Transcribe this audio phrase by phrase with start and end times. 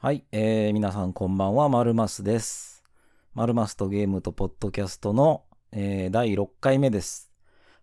[0.00, 2.84] はい、えー、皆さんこんばんは、マルマスです。
[3.34, 7.32] マルマスとゲームとポッドキャストの、えー第6回目です。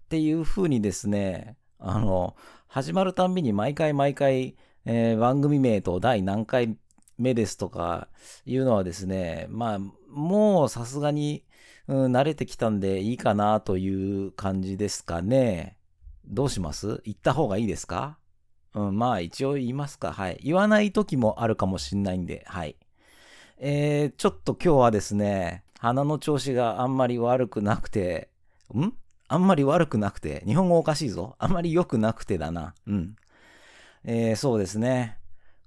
[0.06, 4.56] っていう風にですね、あの、始まるたんびに毎回毎回、
[4.86, 6.78] えー番組名と第何回
[7.18, 8.08] 目ですとか
[8.46, 9.80] いうのはですね、まあ、
[10.10, 11.44] もうさすがに、
[11.90, 15.78] うん、慣れてきたんでいいかなという感じですかね。
[16.26, 17.02] どうします？
[17.04, 18.18] 言った方がいいですか？
[18.76, 20.14] うん、まあ一応言いますか。
[20.14, 20.40] はい。
[20.44, 22.76] 言わない時もあるかもしんないんで、はい。
[23.58, 28.30] えー、ちょっと今日はですね、鼻の調子があんまり悪くなくて、
[28.74, 28.92] ん？
[29.28, 31.36] あんまり悪くなくて、日本語おかしいぞ。
[31.40, 32.76] あんまり良くなくてだな。
[32.86, 33.16] うん。
[34.04, 35.18] えー、そうですね。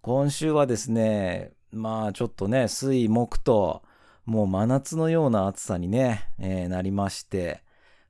[0.02, 3.82] 今週はですね、まあちょっとね、水木と、
[4.26, 7.62] もう真夏のような暑さにね、えーなりまして、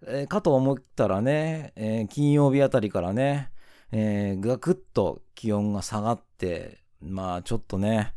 [0.05, 3.51] えーかと思ったらね、えー金曜日あたりからね、
[3.93, 8.15] えー、ガクッと気温が下がって、まあちょっとね、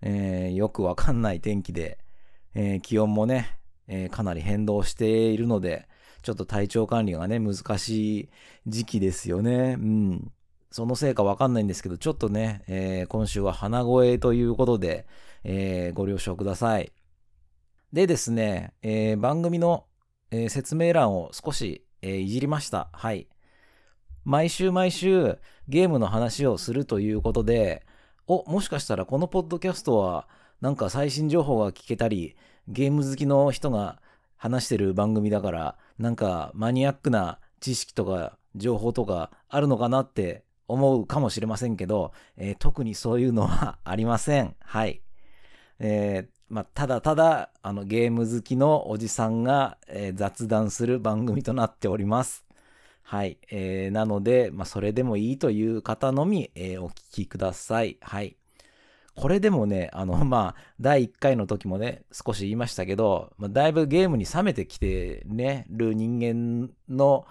[0.00, 1.98] えーよくわかんない天気で、
[2.54, 5.88] えー気温もね、えーかなり変動しているので、
[6.22, 8.28] ちょっと体調管理がね、難しい
[8.66, 9.76] 時期ですよね。
[9.78, 10.32] うん。
[10.70, 15.06] そのせいかわかんないんですけど、ちょっとね、えー今週は鼻声ということで、
[15.44, 16.92] えーご了承ください。
[17.92, 19.86] でですね、えー番組の、
[20.30, 22.88] えー説明欄を少し、えーいじりました。
[22.92, 23.28] はい。
[24.28, 25.38] 毎週毎週
[25.70, 27.86] ゲームの話をするということで、
[28.26, 30.28] お、もしかしたらこのポッドキャストは
[30.60, 32.36] なんか最新情報が聞けたり、
[32.68, 34.02] ゲーム好きの人が
[34.36, 44.54] 話してる番組だから、なんかマニアックな知識とか情報とかあるのかなって思うかもしれませんけど、えー特にそういうのはありません。
[44.60, 45.00] はい。
[45.78, 52.44] えーまあ、ただただ、あの、ゲーム好きのおじさんが、えー雑談する番組となっております。
[53.10, 53.38] はい。
[53.50, 57.96] えーなので、まあ、それでもいいという方のみ、えーお聞きください。
[58.02, 58.36] はい。
[59.16, 67.26] これでもね、あの、 まあ、第1回の時もね、少し言いましたけど、まあ、だいぶゲームに冷めてきてね、る人間の、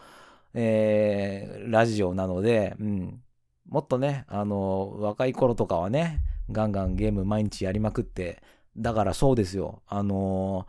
[0.55, 3.23] えーラジオなので、うん。
[3.69, 8.41] もっとね、あの、若い頃とかはね、ガンガンゲーム毎日やりまくって、
[8.77, 9.81] だからそうですよ。
[9.87, 10.67] あの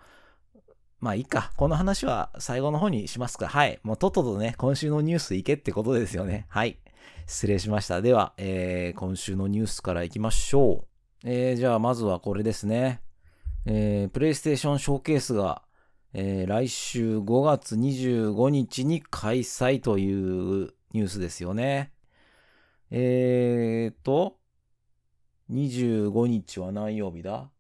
[1.01, 1.53] まあいいか。
[1.57, 3.47] この話は最後の方にしますか。
[3.47, 3.79] はい。
[3.83, 6.47] もうとっととね、今週のニュースいけってことですよね。
[6.49, 6.79] はい。
[7.27, 8.03] 失礼しました。
[8.03, 10.85] では、えー今週のニュースからいきましょ
[11.25, 11.29] う。
[11.29, 13.01] えーじゃあまずはこれですね。
[13.67, 15.63] えープレイステーションショーケースが、
[16.15, 20.13] えー来週5月25日に開催とい
[20.65, 21.93] うニュースですよね。
[22.91, 24.39] えーと、
[25.51, 27.51] 25日は何曜日だ？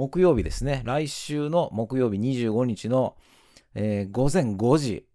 [0.00, 0.80] 木曜日ですね。
[0.86, 3.18] 来週の木曜日25日の、
[3.74, 5.06] えー午前5時。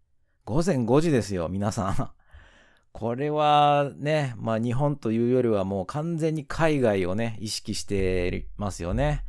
[0.44, 2.12] 午前5時ですよ、皆さん。
[2.94, 9.24] これはね、まあ日本というよりはもう完全に海外をね、意識してますよね。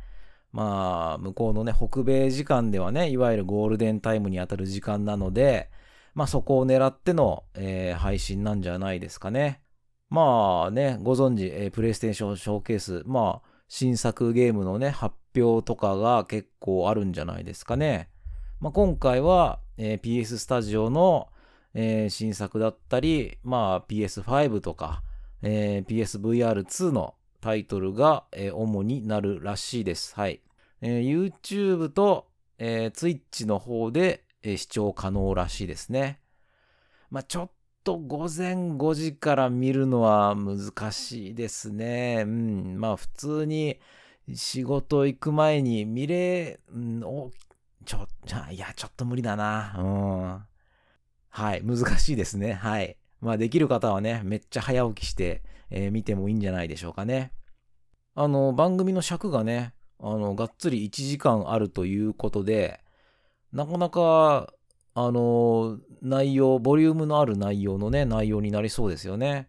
[0.51, 5.71] まあ、向こうのね、北米時間ではね、いわゆるゴールデンタイムに当たる時間なので、
[6.13, 9.63] まあそこを狙っての、えー配信なんじゃないですかね。
[10.11, 18.09] まあね、ご存知、えープレイステーションショーケース、まあ、新作ゲームのね、発表とかが結構あるんじゃないですかね。
[18.59, 21.27] まあ、今回は、えー PS スタジオの、
[21.73, 25.03] えー新作だったり、まあ、PS5 とか、
[25.41, 30.15] えー PSVR2 のタイトルが、えー主になるらしいです。
[30.15, 30.41] はい。
[30.81, 32.27] えー YouTube と、
[32.57, 36.21] えー Twitch の方で、えー視聴可能らしいですね。
[37.11, 37.51] まあ、ちょっ
[37.87, 42.25] と午前5時から見るのは難しいですね。
[42.27, 42.75] うん。
[42.77, 43.79] まあ普通に
[44.33, 47.31] 仕事行く前に見れ、うん、お、
[47.85, 49.73] ちょ、じゃいや、ちょっと無理だな。
[49.77, 50.45] うん。
[51.29, 51.63] はい。
[51.63, 52.51] 難しいですね。
[52.51, 52.97] はい。
[53.21, 57.31] まあできる方はね、めっちゃ早起きして、えー見てもいいんじゃないでしょうかね。
[58.15, 62.81] あの、番組の尺がね、あの、がっつり1時間あるということで、
[63.53, 64.53] なかなか、
[64.99, 69.47] あの、内容、ボリュームのある内容のね、内容になりそうですよね。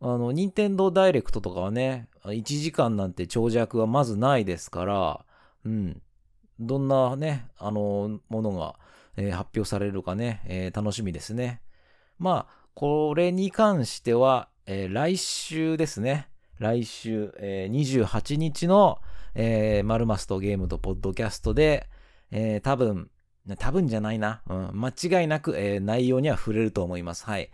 [0.00, 5.26] あの、任天堂ダイレクトとかはね、1時間なんて長尺はまずないですから、
[5.66, 6.00] うん。
[6.58, 8.76] どんなね、あの、ものが、
[9.18, 11.60] えー発表されるかね、えー楽しみですね。
[12.18, 16.30] まあ、これに関しては、えー来週ですね。
[16.58, 18.98] 来週、えー28日の、
[19.34, 21.86] えーマルマスとゲームとポッドキャストで、
[22.30, 23.10] えー多分、
[23.58, 24.42] 多分じゃないな。
[24.48, 27.24] うん、間違いなく、えー内容には触れると思います。
[27.26, 27.50] はい。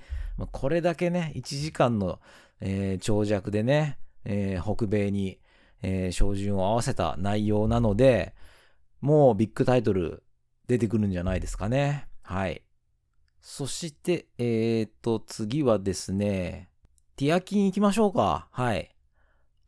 [0.52, 2.20] これだけね、1時間の、
[2.60, 5.40] えー長尺でね、えー北米に、
[5.82, 8.34] え照準を合わせた内容なので、
[9.00, 10.22] もうビッグタイトル
[10.66, 12.06] 出てくるんじゃないですかね。
[12.22, 12.62] はい。
[13.40, 16.70] そして、えーと、次はですね、
[17.16, 18.48] ティアキン行きましょうか。
[18.52, 18.94] はい。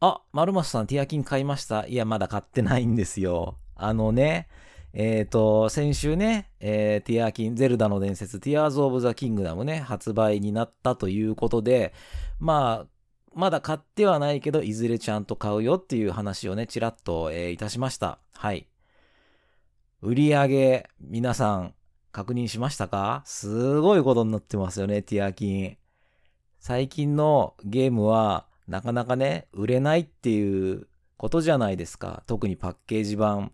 [0.00, 3.56] あ、マルマスさんティアキン買いましたいや、まだ買ってないんですよ。
[3.74, 4.48] あのね、
[4.94, 11.94] えっ、ー、と、先週ね、えー、ティアーキン、ゼルダの伝説、ティアーズ・オブ・ザ・キングダムね、発売になったということで、
[12.38, 12.86] まあ、
[13.34, 18.18] まだ買ってはないけど、いずれちゃんと買うよっていう話をね、ちらっと、えー、いたしました。
[18.34, 18.68] はい。
[20.02, 21.74] 売り上げ、皆さん、
[22.10, 23.22] 確認しましたか？
[23.24, 25.78] すごいことになってますよね、ティアーキン。
[26.58, 30.86] 最近のゲームは、なかなかね、売れないっていう
[31.16, 32.22] ことじゃないですか。
[32.26, 33.52] 特にパッケージ版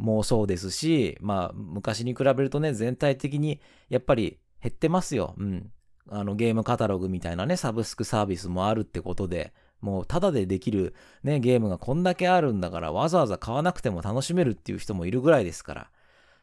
[0.00, 3.60] もそうですし、まあ、昔に比べるとね、全体的に
[3.90, 5.34] やっぱり減ってますよ。
[5.38, 5.70] うん。
[6.08, 15.90] あの、ゲームカタログみたいなね、サブスクサービスもあるってことで、もうタダでできるね、ゲームがこんだけあるんだから、わざわざ買わなくても楽しめるっていう人もいるぐらいですから。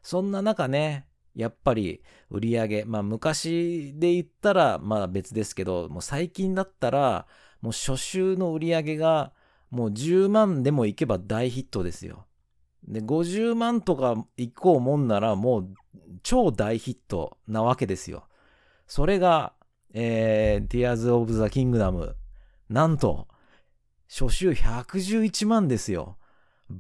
[0.04, 7.26] そんな中ね、やっぱり売り上げ、まあ昔で言ったらまあ別ですけど、もう最近だったら、
[7.62, 9.34] もう初週の売り上げが
[9.72, 12.26] もう10万でもいけば大ヒットですよ。
[12.88, 15.70] で、50万とかいこうもんならもう
[16.24, 18.28] 超大ヒットなわけですよ。
[18.88, 19.54] それが、
[19.94, 22.16] えー、Tears of the Kingdom。
[22.70, 23.28] なんと、
[24.10, 26.18] 初週111万ですよ。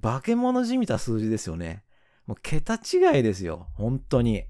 [0.01, 1.83] 化け物じみた数字ですよね。
[2.25, 3.67] もう桁違いですよ。
[3.73, 4.45] 本当に。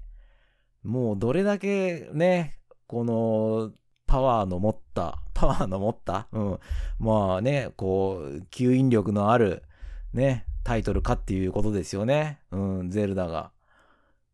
[0.82, 3.72] もうどれだけね、この
[4.06, 6.58] パワーの持った、パワーの持った、うん。
[6.98, 9.62] まあね、こう、吸引力のある、
[10.12, 12.40] ね、タイトルかっていうことですよね。
[12.50, 13.52] うん、ゼルダが。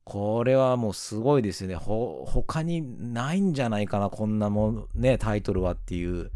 [0.03, 1.77] これはもうすごいですよね。
[1.77, 6.33] ほ、他にないんじゃないかな、こんなもん、ね、タイトルはっていう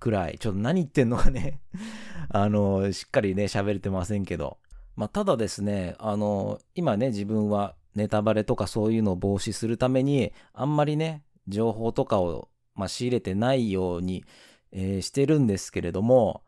[0.00, 0.38] くらい。
[0.38, 1.60] ちょっと何言ってんのかね
[2.28, 4.58] あの、しっかりね、喋れてませんけど。
[4.96, 14.24] まあ、ただですね、あの、今ね、自分はネタバレとかそういうのを防止するために、あんまりね、情報とかをまあ、仕入れてないように、
[14.70, 16.42] えー、してるんですけれども、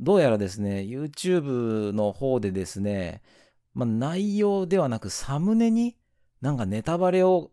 [0.00, 3.22] どうやらですね、YouTube の方でですね、
[3.74, 5.96] まあ、内容ではなくサムネに
[6.40, 7.50] なんかネタバレを、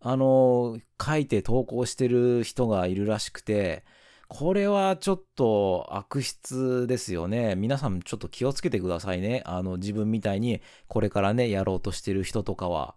[0.00, 3.84] あの、書いて投稿してる人がいるらしくて、
[4.28, 7.56] これはちょっと悪質ですよね。
[7.56, 9.42] 皆さんちょっと気をつけてくださいね。
[9.46, 12.96] あの、自分みたいにこれからね、やろうとしてる人とかは。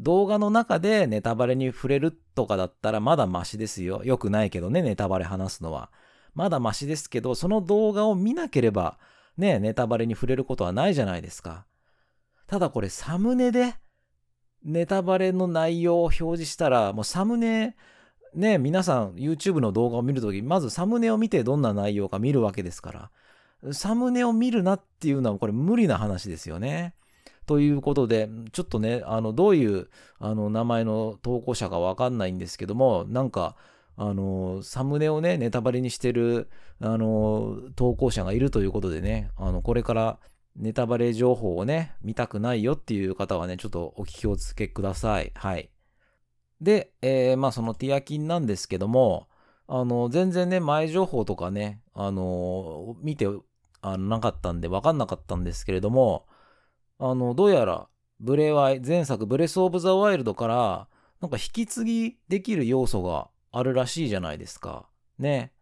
[0.00, 4.02] 動画の中でネタバレに触れるとかだったらまだマシですよ。
[4.02, 5.90] よくないけどね、ネタバレ話すのは。
[6.34, 8.98] まだマシですけど、その動画を見なければ、
[9.36, 11.66] ね、ネタバレに触れることはないじゃないですか。
[12.46, 13.74] ただこれサムネで
[14.64, 17.76] ネタバレの内容を表示したら、もうサムネ、
[18.34, 23.10] ね、皆さん YouTube の動画を見るとき、まずサムネを見てどんな内容か見るわけですか
[23.62, 23.72] ら。
[23.72, 26.94] サムネを見るなっていうのはこれ無理な話ですよね。
[27.46, 29.88] ということで、ちょっとね、あの、どういう
[30.18, 33.56] あの名前の投稿者かわかんないんですけども、なんか、
[33.96, 36.48] あの、サムネをね、ネタバレにしてる、
[36.80, 40.18] あの、投稿者がいるということでね、あの、これから
[40.56, 45.32] ネタバレ情報をね、見たくないよっていう方はね、ちょっとお聞きをつけください。
[45.34, 45.70] はい。
[46.60, 49.28] で、えー、まあそのティアキンなんですけども、
[49.66, 53.26] あの、全然ね、前情報とかね、あの、見て、
[53.80, 56.26] あの、なかったんで分かんなかったんですけれども、
[56.98, 57.88] あの、どうやら、
[58.20, 60.88] ブレワイ、前作ブレスオブザワイルドから、
[61.20, 64.86] なんか引き継ぎできる要素があるらしいじゃないですか。
[65.18, 65.52] ね。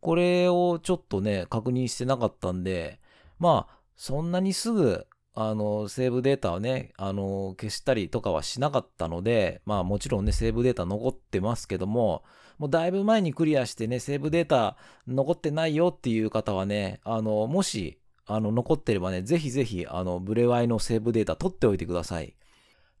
[0.00, 3.00] これをちょっとね、確認してなかったんで、
[3.38, 12.22] まあ、そんなにすぐ、あの、セーブデータをね、あの、消したりとかはしなかったので、まあもちろんね、セーブデータ残ってますけども、
[12.58, 22.36] もうだいぶ前にクリアしてね、セーブデータ残ってないよっていう方はね、あの、もし、あの、残ってればね、ぜひぜひ、あの、ブレワイのセーブデータ取っておいてください。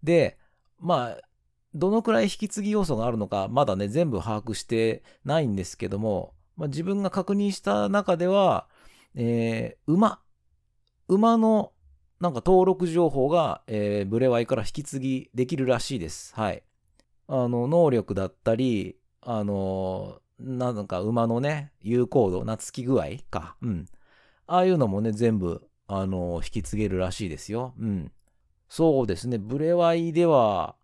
[0.02, 0.38] で、
[0.80, 1.18] まあ、
[1.74, 8.68] どのくらい引き継ぎ要素があるのか、まだね、全部把握してないんですけども、まあ、自分が確認した中では、
[9.14, 10.20] えー、馬。
[11.08, 11.72] 馬の、
[12.20, 16.34] なんか登録情報が、えー、ブレワイから引き継ぎできるらしいです。
[16.34, 16.62] はい。
[17.26, 23.56] あの、能力だったり、あの、なんか馬のね、有効度、懐き具合か。
[23.62, 23.86] うん。
[24.46, 27.74] ああいうのもね、全部、あの、引き継げるらしいですよ。
[27.78, 28.12] うん。
[28.68, 30.76] そうですね、ブレワイでは、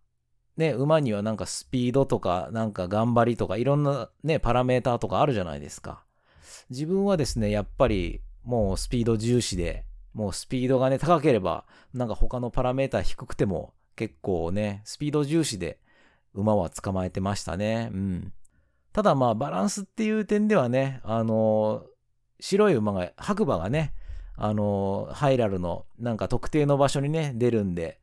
[0.59, 6.03] ね、馬にはなんかスピードとか、なんか頑張りとか、いろんなね、パラメーターとかあるじゃないですか。
[6.69, 15.79] 自分はですね、やっぱり、もうスピード重視で、もうスピードがね、高ければ、なんか他のパラメーター低くても、結構ね、スピード重視で
[16.35, 17.91] 馬は捕まえてましたね。
[17.93, 18.33] うん。
[18.93, 21.85] ただまあ、バランスっていう点ではね、あの
[22.41, 23.93] 白い馬が、白馬がね、
[24.37, 28.00] あの、ハイラルのなんか特定の場所にね、出るんで、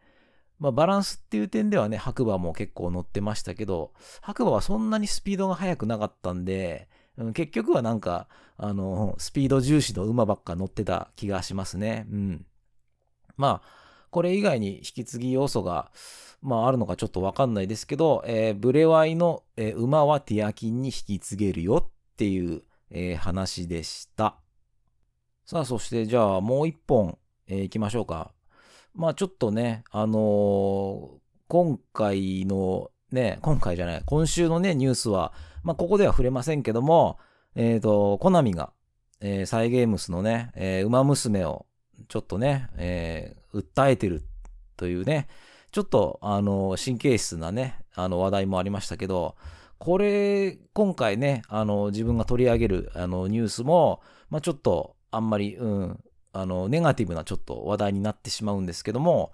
[0.60, 12.06] まあバランスっていう点ではね、白馬も結構乗ってましたけど、白馬はそんなにスピードが速くなかったんで、うん、結局はなんか、あの、スピード重視の馬ばっか乗ってた気がしますね。
[12.10, 12.46] うん。
[13.38, 15.92] まあ、これ以外に引き継ぎ要素が、
[16.42, 24.38] まああるのかちょっとわかんないですけど、えー、ブレワイの、えー、馬はティアキンに引き継げるよっていう、えー、話でした。
[25.46, 28.35] さあ、そしてじゃあもう一本、えー、行きましょうか。
[28.96, 31.10] まあちょっとね、あのー、
[31.48, 35.34] 今回のね、今回じゃない、今週のね、ニュースは、
[35.64, 37.20] まあここでは触れませんけども、
[37.56, 38.72] えっ、ー、と、コナミが、
[39.20, 41.66] えー、サイ・ゲームスのね、えー、馬娘を
[42.08, 44.24] ちょっとね、えー、訴えてる
[44.78, 45.28] というね、
[45.72, 49.36] ちょっと、あの、神経質なね、あの話題もありましたけど、
[49.78, 56.00] これ、今回ね、あの、自分が取り上げる、あの、ニュースも、まあちょっと、あんまり、うん、
[56.36, 59.32] あの、ネガティブなちょっと話題になってしまうんですけども、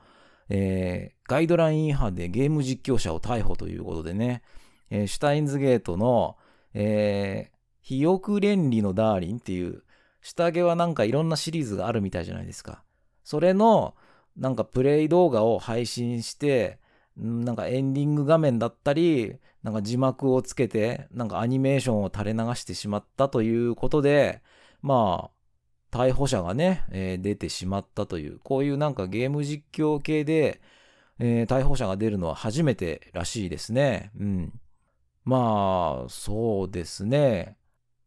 [0.49, 4.43] えー、ガイドライン違反でゲーム実況者を逮捕ということでね、
[4.91, 6.37] えー、シュタインズゲートの、
[6.75, 9.81] えー、肥沃連理のダーリンっていう、
[10.21, 12.83] 下着はなんかいろんなシリーズがあるみたいじゃないですか。
[13.23, 13.95] それの、
[14.37, 16.77] なんかプレイ動画を配信して、
[17.17, 24.43] なんかエンディング画面だったり、なんか字幕をつけて、なんかアニメーションを垂れ流してしまったということで、
[24.83, 25.40] まあ、
[25.91, 30.61] 逮捕者がね、えー、出てしまったという、こういうなんかゲーム実況系で、
[31.19, 34.11] えー、逮捕者が出るのは初めてらしいですね。
[34.17, 34.53] うん。
[35.23, 37.57] まあ、そうですね。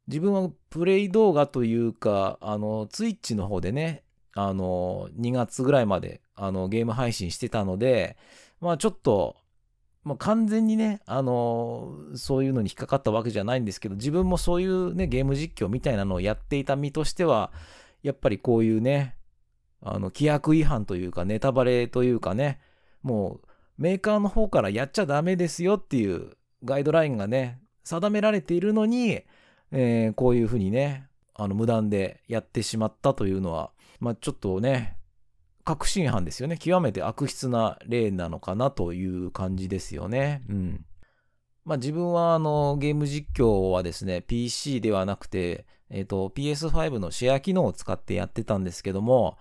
[0.08, 4.02] 自分はプレイ動画というか、あの、ツイッチの方でね、
[4.34, 8.16] あの、2月ぐらいまで、あの、ゲーム配信してたので、
[8.60, 9.36] まあちょっと、
[10.04, 17.52] まあ、完全にね、あのそういうのに引っかかったわけじゃないんですけど、自分もそういうね、ゲーム実況みたいなのをやっていた身としては、
[18.02, 19.16] やっぱりこういうね、
[19.80, 22.61] あの、規約違反というか、ネタバレというかね、
[23.02, 29.23] もう、メーカーの方からやっちゃダメですよっていうガイドラインがね、定められているのに、
[29.73, 34.96] えー、こういうふうにね、あの、無断でやってしまったというのは、まあ、ちょっとね、
[35.64, 36.59] 確信犯ですよね。
[36.59, 40.42] 極めて悪質な例なのかなという感じですよね。
[40.49, 40.85] うん。
[41.64, 49.38] まあ自分はあのゲーム実況はですね、PC ではなくて、えっ、ー、と PS5 のシェア機能を使ってやってたんですけども、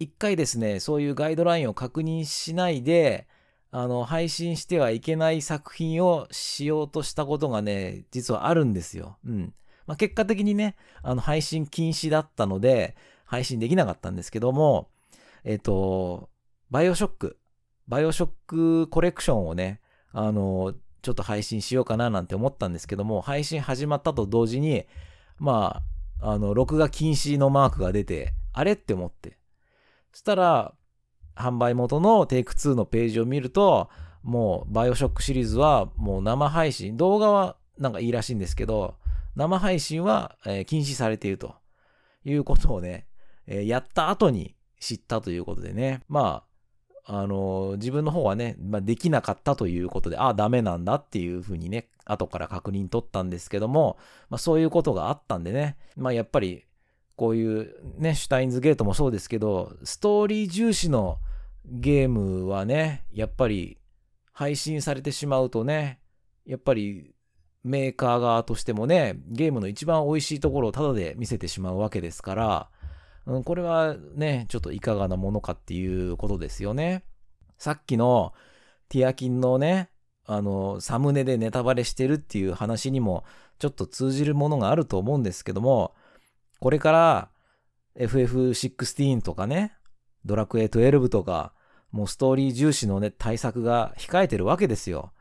[0.00, 3.28] 一回ですね、そういうガイドラインを確認しないで、
[3.70, 9.18] あの、配信してはいけない作品をしようとしたことがね、実はあるんですよ。
[9.24, 9.54] うん。
[9.86, 12.96] まあ、結果的にね、あの、配信禁止だったので、
[13.26, 14.88] 配信できなかったんですけども、
[15.44, 16.30] えっ、ー、と、
[16.70, 17.38] バイオショック、
[17.88, 19.80] バイオショックコレクションをね、
[20.12, 24.86] あの、ちょっと配信しようかななんて思ったんですけども、配信始まったと同時に、
[25.38, 25.82] ま
[26.20, 29.38] あ、あの、録画禁止のマークが出て、あれって思って。
[30.12, 30.74] そしたら、
[31.34, 33.88] 販売元のテイク2のページを見ると、
[34.22, 38.96] もう、バイオショックシリーズは、もう生配信、動画はなんかいいらしいんですけど、
[39.34, 41.54] 生配信は、えー、禁止されていると
[42.24, 43.06] いうことをね、
[43.46, 46.42] えー、やった後に、知ったということでね、ま
[47.06, 56.64] あ、あの、自分の方はね、まあ、できなかったということで、ああ、ダメなんだっていうふうにね、後から確認取ったんですけども、まあ、そういうことがあったんでね、まあ、やっぱり、
[57.16, 61.18] こういうね、シュタインズゲートもそうですけど、ストーリー重視の
[61.66, 63.78] ゲームはね、やっぱり
[64.32, 66.00] 配信されてしまうとね、
[66.46, 67.14] やっぱり
[67.62, 72.70] メーカー側としてもね、ゲームの一番美味しいところをタダで見せてしまうわけですから、
[73.26, 77.04] うん、これはね、ちょっといかがなものかっていうことですよね。
[77.58, 78.32] さっきの
[78.88, 79.90] ティアキンのね、
[80.26, 83.24] あの、サムネでネタバレしてるっていう話にも
[83.58, 85.94] ちょっと通じるものがあると思うんですけども、
[86.60, 87.30] これから
[87.96, 89.76] FF16 とかね、
[90.24, 91.52] ドラクエ12とか、
[91.90, 95.12] もうストーリー重視のね、対策が控えてるわけですよ。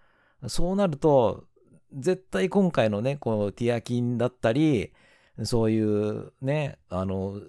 [0.47, 1.45] そうなると、
[1.91, 4.93] 絶対今回のね、このティアキンだったり、
[5.43, 7.41] そういうね、あの、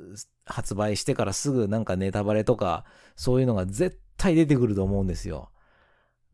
[0.50, 2.84] 発売してからすぐなんかネタバレとか、
[3.16, 5.50] そういうのが絶対出てくると思うんですよ。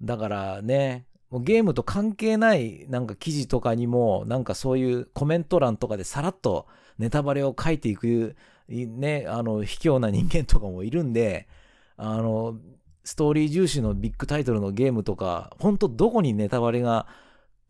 [0.03, 6.67] だからね、もうゲームと関係ないなんか記事とかにも、なんかそういうコメント欄とかでさらっと
[6.99, 8.37] ネタバレを書いていく、
[8.69, 11.49] ね、あの、卑怯な人間とかもいるんで、
[11.97, 12.59] あの、
[13.05, 17.07] ストーリー重視のビッグタイトルのゲームとか、本当どこにネタバレが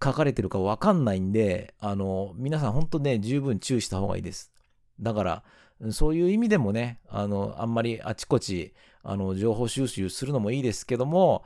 [0.02, 4.52] 書かれてるかわかんないんで、あの、皆さん本当ね、十分注意した方がいいです。
[5.00, 5.44] だから、
[5.90, 11.44] そういう意味でもね、あの、あんまりあちこち、あの、情報収集するのもいいですけども、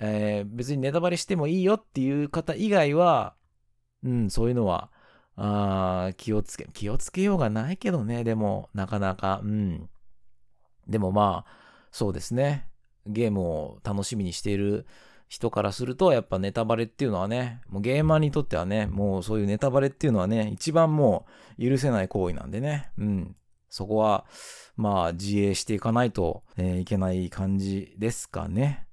[0.00, 3.34] えー、別にネタバレしてもいいよっていう方以外は、
[4.02, 4.90] うん、そういうのは、
[5.36, 9.88] あ気をつけ、気をつけようがないけどね、でも、なかなか、うん。
[10.88, 11.52] でもまあ、
[11.90, 12.68] そうですね。
[13.06, 14.86] ゲームを楽しみにしている
[15.28, 21.26] 人からすると、やっぱネタバレっていうのはね、もうゲーマーにとってはね、もうそういうネタバレっていうのはね、一番も
[21.58, 23.36] う許せない行為なんでね、うん。
[23.72, 24.26] そこは、
[24.76, 28.86] まあ、自衛していかないと、えー、いけない感じですかね。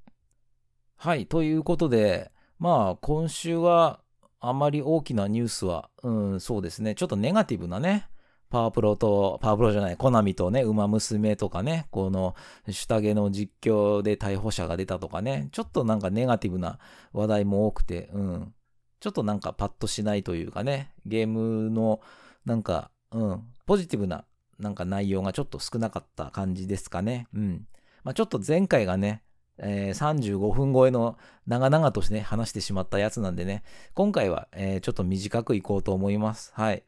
[0.96, 4.00] はい、ということで、まあ、今週は、
[4.40, 8.08] あまり大きなニュースは、うん、そうですね、ちょっとネガティブなね、
[8.50, 12.36] パワープロと、パワープロじゃない、コナミとね、馬娘とかね、この、
[12.70, 16.80] 下着の実況で逮捕者が出たとかね、ちょっとなんかネガティブな
[17.12, 18.54] 話題も多くて、うん。
[19.02, 22.00] ちょっとなんかパッとしないというかね、ゲームの、
[22.46, 24.24] なんか、うん、ポジティブな、
[24.60, 27.28] なんか内容がちょっと少なかった感じですかね。
[27.34, 27.68] うん。
[28.04, 29.24] まあちょっと前回がね、
[29.58, 33.64] えー、35分超えの長々としてね、話してしまったやつなんでね、
[33.94, 36.52] 今回は、えー、ちょっと短くいこうと思います。
[36.56, 36.84] はい。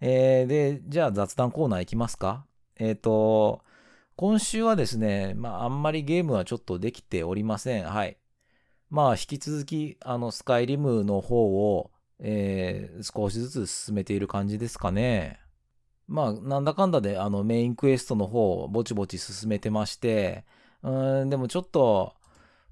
[0.00, 2.46] えー、で、じゃあ雑談コーナーいきますか。
[2.78, 3.62] えっ、ー、と、
[4.16, 7.84] 今週はですね、まあ、あんまりゲームはちょっとできておりません。
[7.84, 8.18] はい。
[8.90, 15.40] まあ、引き続き、あの、スカイリムの方を、えー、少しずつ進めている感じですかね。
[16.08, 20.44] まあ、なんだかんだで、あの、メインクエストの方をぼちぼち進めてまして、
[20.82, 22.14] うん、でもちょっと、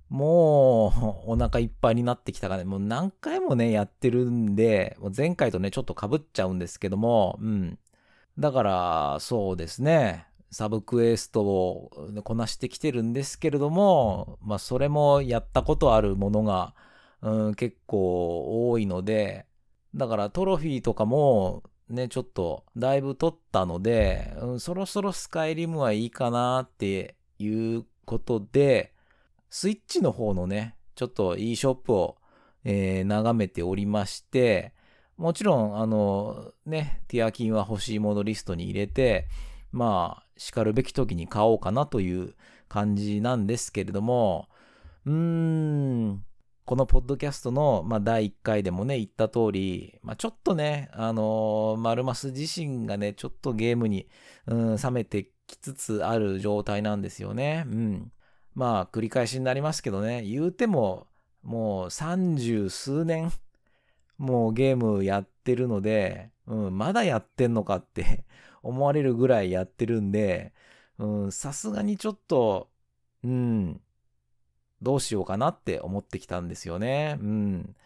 [0.08, 7.78] もう、お腹いっぱいになってきたかね、もう何回もね、やってるんで、もう前回とね、ちょっと被っちゃうんですけども、うん。
[8.38, 11.90] だから、そうですね、サブクエストを
[12.22, 16.74] こなしてきてるんですけれども、まあ、それもやったことあるものが、
[17.22, 19.46] うん、結構多いので、
[19.94, 28.92] だからトロフィーとかも、ね、ちょっとだいぶ取ったので、うん、そろそろスカイリムはいいかなっていうことで、
[29.50, 32.16] スイッチの方のね、ちょっと e ショップを、
[32.64, 34.72] えー、眺めておりまして、
[35.16, 39.28] もちろん、あの、ね、ティアキンは欲しいものリストに入れて、
[39.70, 42.34] まあ、叱るべき時に買おうかなという
[42.68, 44.48] 感じなんですけれども、
[45.06, 46.24] うーん、
[46.64, 54.08] このポッドキャストの、まあ、第1回でもね、言った通り、まあ、ちょっとね、あのー、マルマス自身がね、ちょっとゲームに、
[54.46, 57.64] うん、冷めてきつつある状態なんですよね。
[57.66, 58.12] うん。
[58.54, 61.06] まあ繰り返しになりますけどね、言うても
[61.42, 63.30] もう三十数年
[64.18, 68.24] もうゲームやってるので、うん、まだやってんのかって
[68.62, 70.52] 思われるぐらいやってるんで、
[70.98, 72.70] うんさすがにちょっと、
[73.24, 73.80] うん、
[74.84, 77.18] どうしようかなって思ってきたんですよね。
[77.20, 77.76] うん。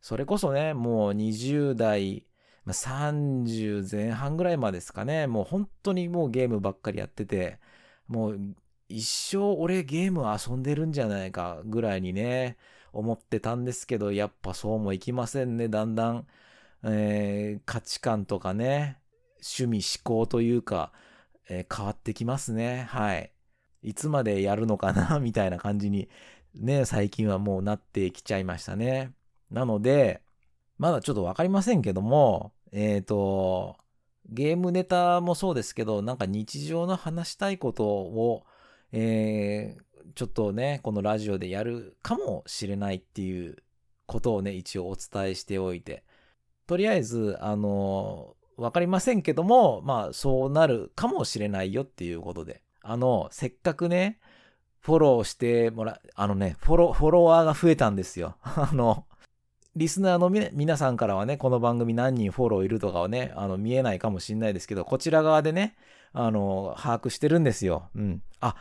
[0.00, 2.24] それこそね、もう20代、
[2.66, 5.26] 30前半ぐらいまでですかね。
[5.26, 7.58] もう本当にもうゲームばっかりやってて、
[8.08, 8.40] もう
[8.88, 12.56] 一生俺ゲーム遊んでるんじゃないかぐらいにね、
[12.92, 15.68] 思ってたんですけど、やっぱそうもいきませんね。
[15.68, 16.26] だんだん、
[16.84, 18.98] えー、価値観とかね、
[19.36, 20.92] 趣味思考というか、
[21.48, 22.86] えー、変わってきますね。
[22.90, 23.32] はい。
[23.82, 26.08] いつまでやるのかなみたいな感じに、
[26.58, 29.12] ね、最近はもうなってきちゃいましたね。
[29.50, 30.22] なので、
[30.76, 33.76] まだちょっとわかりませんけども、えっ、ー、と、
[34.28, 38.44] ゲームネタもそうですけど、なんか日常の話したいことを、
[38.92, 43.56] えー、ちょっとね、このラジオでやるかもしれないっていう
[44.06, 46.04] ことをね、一応お伝えしておいて。
[46.66, 52.62] とりあえず、あのー、わかりませんけども、まあ、そうなるかもしれないよっていうことで。
[52.82, 54.18] あの、せっかくね、
[54.80, 58.36] フォローしてもら、あのね、フォロ、フォロワーが増えたんですよ。
[58.42, 59.04] あの、
[59.76, 65.76] リスナーの皆さんからはね、この番組何人フォローいるとかはね、あの、見えないかもしれないですけど、こちら側でね、
[66.12, 67.88] あの、把握してるんですよ。
[67.94, 68.22] うん。
[68.40, 68.56] あ、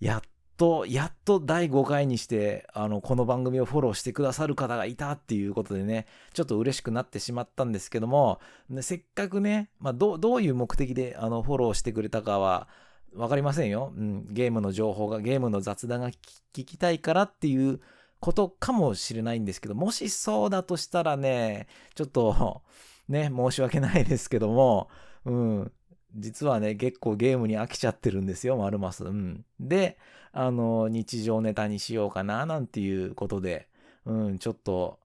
[0.00, 0.22] やっ
[0.56, 8.40] と、やっと第5回にして、あの、この番組をフォローしてくださる方がいたっていうことでね、ちょっと嬉しくなってしまったんですけども、
[8.80, 12.68] せっかくね、まあ、どどういう目的で、あの、フォローしてくれたかは、
[13.16, 13.92] わかりませんよ。
[13.96, 17.80] うん、ゲームの情報が、ゲームの雑談が聞きたいからっていう
[18.20, 22.62] ことかもしれないんですけど、もしそうだとしたらね、ちょっと、
[23.08, 24.88] ね、申し訳ないですけども、
[25.24, 25.72] うん、
[26.16, 29.04] 実はね、結構ゲームに飽きちゃってるんですよ、マルマス。
[29.04, 29.44] うん。
[29.60, 29.96] で、
[30.32, 33.68] あの、日常ネタにしようかな、なんていうことで、
[34.04, 34.98] うん、ちょっと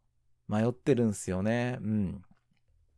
[0.47, 1.77] 迷ってるんですよね。
[1.81, 2.23] うん。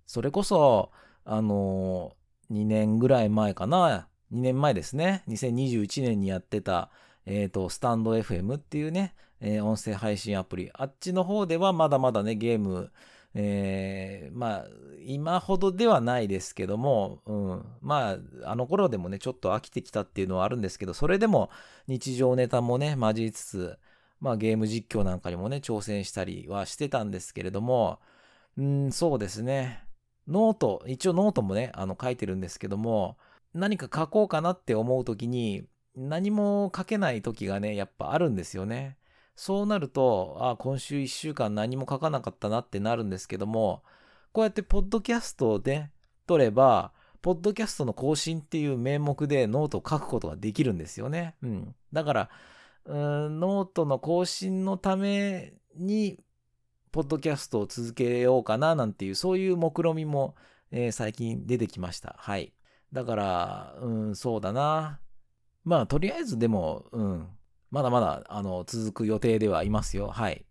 [0.06, 0.91] それこそ、
[1.26, 2.15] あの、
[2.49, 6.89] 2年ぐらい前かな、2年前ですね、2021年にやってた、
[7.25, 10.71] えっ、ー、と、スタンド FM っていうね、えー、音声配信アプリ。
[10.73, 12.91] あっちの方ではまだまだね、ゲーム、
[13.36, 14.65] えー、まあ、
[15.05, 21.49] 今ほどではないですけども、うん、まあ、あの頃でもね、ちょっと飽きてきたっていうのはあるんですけど、それでも
[21.88, 23.77] 日常ネタもね、交えつつ、
[24.19, 27.99] まあゲーム実況なんかにもね、挑戦したりはしてたんですけれども、
[28.57, 29.83] うん、そうですね。
[30.27, 33.17] note、一応ノートもね、あの書いてるんですけども、
[33.53, 35.63] 何か書こうかなって思う時に、
[35.95, 38.97] 何も書けない時がね、やっぱあるんですよね。
[39.35, 43.83] そうなると、あ、今週1週間何も書かなかったなってなるんですけども、
[44.31, 45.89] こうやってポッドキャストで
[46.27, 51.35] 取れば、ポッドキャストの更新っていう名目でノートを書くことができるんですよね。
[51.41, 51.75] うん。
[51.93, 52.29] だから、
[52.85, 56.19] ノートの更新のために、
[56.91, 60.35] ポッドキャストを続けようかななんていう、そういう目論みも、
[60.71, 62.15] えー、最近出てきました。
[62.19, 62.52] はい。
[62.93, 64.99] だから、うん、そうだな。
[65.65, 67.27] まあ、とりあえずでも、うん、
[67.71, 70.10] まだまだ、あの、続く予定ではいますよ。
[70.10, 70.45] はい。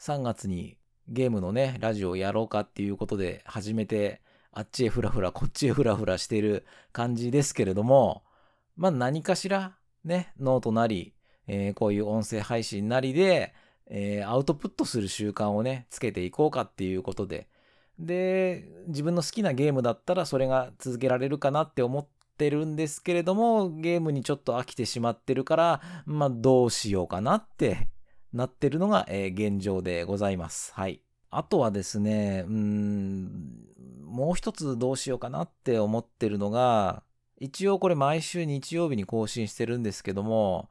[0.00, 0.76] 3月に
[1.08, 4.20] ゲームのね、ラジオをやろうかっていうことで始めて、
[4.50, 8.24] あっちへふらふら、こっちへふらふらしてる感じですけれども、
[8.76, 11.14] まあ何かしら、ね、ノートなり、
[11.46, 13.54] えー、こういう音声配信なりで、
[13.88, 17.48] えー、アウトプットする習慣をね、つけていこうかっていうことで、
[17.98, 22.06] で、自分の好きなゲームだったらそれが続けられるかなって思っ
[22.36, 27.88] てるんですけれども、ゲームにちょっと飽きてしまってるから、まあどうしようかなって
[28.32, 30.72] なってるのが、えー、現状でございます。
[30.74, 31.00] はい。
[31.30, 33.66] あとはですね、うん、
[34.04, 37.02] もう一つどうしようかなって思ってるのが、
[37.38, 40.68] 一応これ毎週日曜日に更新してるんですけども、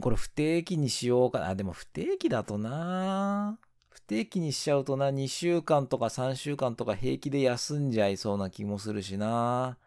[0.00, 1.50] これ不定期にしようかな。
[1.50, 9.78] あ、でも不定期だとなぁ不定期にしちゃうとな、2週間とか3週間とか平気で休んじゃいそうな気もするしな。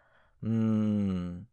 [0.44, 1.48] うーん。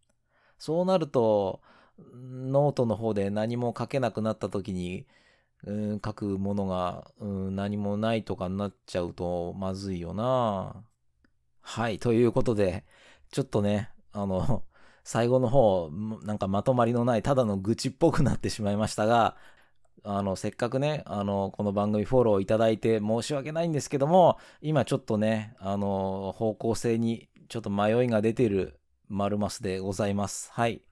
[0.59, 1.61] そうなると、
[1.99, 5.07] ノートの方で何も書けなくなった時に、
[5.65, 10.85] うん、書くものが、うん、何もないとかになっちゃうとまずいよな。
[11.63, 12.85] はい、ということで、
[13.31, 14.65] ちょっとね、あの、
[15.05, 15.91] 最後の方、
[16.23, 19.37] なんかまとまりのない、ただの愚痴っぽくなってしまいましたが、
[20.05, 30.51] あの、せっかくね、あの、この番組フォローいただいて申し訳ないんですけども、今ちょっとね、あの、方向性にちょっと迷いが出ている丸マスでございます。
[30.53, 30.83] はい。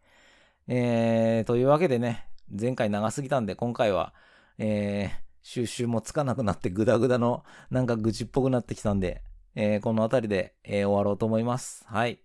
[0.68, 4.14] えー、というわけでね、前回長すぎたんで、今回は、
[4.58, 9.22] えー、収集もつかなくなってグダグダのなんか愚痴っぽくなってきたんで、
[9.54, 11.84] えー、この辺りで、えー、終わろうと思います。
[11.88, 12.20] はい。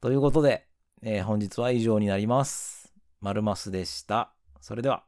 [0.00, 0.66] ということで、
[1.02, 2.92] えー、本日は以上になります。
[3.20, 4.32] マルマスでした。
[4.60, 5.07] それでは。